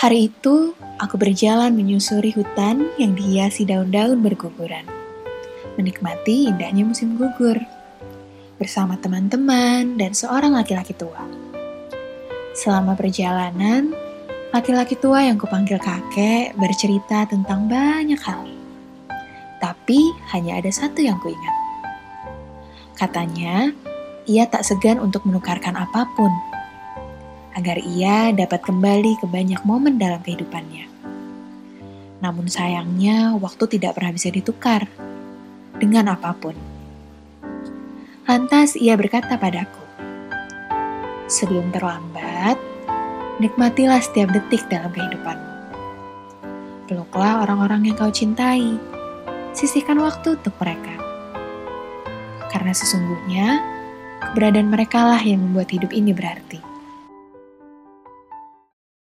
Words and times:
Hari 0.00 0.32
itu, 0.32 0.72
aku 0.96 1.20
berjalan 1.20 1.76
menyusuri 1.76 2.32
hutan 2.32 2.88
yang 2.96 3.12
dihiasi 3.12 3.68
daun-daun 3.68 4.24
berguguran. 4.24 4.88
Menikmati 5.76 6.48
indahnya 6.48 6.88
musim 6.88 7.20
gugur. 7.20 7.60
Bersama 8.56 8.96
teman-teman 8.96 10.00
dan 10.00 10.16
seorang 10.16 10.56
laki-laki 10.56 10.96
tua. 10.96 11.20
Selama 12.56 12.96
perjalanan, 12.96 13.92
laki-laki 14.56 14.96
tua 14.96 15.20
yang 15.20 15.36
kupanggil 15.36 15.76
kakek 15.76 16.56
bercerita 16.56 17.28
tentang 17.28 17.68
banyak 17.68 18.24
hal. 18.24 18.48
Tapi 19.60 20.16
hanya 20.32 20.64
ada 20.64 20.72
satu 20.72 21.04
yang 21.04 21.20
kuingat. 21.20 21.56
Katanya, 22.96 23.68
ia 24.24 24.48
tak 24.48 24.64
segan 24.64 24.96
untuk 24.96 25.28
menukarkan 25.28 25.76
apa 25.76 26.08
pun 26.16 26.32
agar 27.60 27.76
ia 27.84 28.32
dapat 28.32 28.64
kembali 28.64 29.20
ke 29.20 29.28
banyak 29.28 29.60
momen 29.68 30.00
dalam 30.00 30.24
kehidupannya. 30.24 30.88
Namun 32.24 32.48
sayangnya, 32.48 33.36
waktu 33.36 33.76
tidak 33.76 34.00
pernah 34.00 34.16
bisa 34.16 34.32
ditukar 34.32 34.88
dengan 35.76 36.16
apa 36.16 36.32
pun. 36.32 36.56
Lantas 38.24 38.80
ia 38.80 38.96
berkata 38.96 39.36
padaku, 39.36 39.84
"Sebelum 41.28 41.68
terlambat, 41.68 42.56
nikmatilah 43.44 44.00
setiap 44.00 44.32
detik 44.32 44.64
dalam 44.72 44.88
kehidupanmu. 44.92 45.52
Peluklah 46.88 47.44
orang-orang 47.44 47.92
yang 47.92 47.96
kau 47.96 48.12
cintai, 48.12 48.80
sisihkan 49.52 50.00
waktu 50.00 50.40
untuk 50.40 50.56
mereka. 50.60 50.96
Karena 52.48 52.72
sesungguhnya, 52.72 53.46
keberadaan 54.32 54.72
mereka 54.72 55.04
lah 55.04 55.20
yang 55.20 55.44
membuat 55.44 55.68
hidup 55.72 55.92
ini 55.92 56.16
berarti." 56.16 56.69